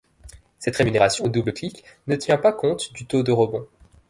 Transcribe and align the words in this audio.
Cette 0.57 0.77
rémunération 0.77 1.25
au 1.25 1.29
double 1.29 1.53
clic 1.53 1.83
ne 2.07 2.15
tient 2.15 2.37
pas 2.39 2.51
compte 2.53 2.91
du 2.93 3.05
taux 3.05 3.21
de 3.21 3.31
rebond. 3.31 3.67